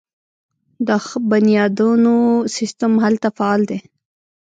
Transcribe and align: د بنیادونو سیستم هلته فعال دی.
د 0.87 0.89
بنیادونو 1.29 2.15
سیستم 2.55 2.93
هلته 3.03 3.27
فعال 3.37 3.61
دی. 3.69 3.79